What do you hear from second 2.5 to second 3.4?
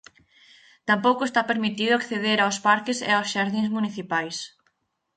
parques e aos